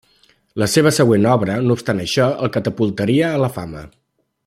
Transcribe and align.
La 0.61 0.67
seva 0.75 0.91
següent 0.99 1.27
obra, 1.33 1.57
no 1.67 1.77
obstant 1.79 2.01
això, 2.07 2.25
el 2.47 2.53
catapultaria 2.57 3.29
a 3.37 3.43
la 3.47 3.55
fama. 3.61 3.89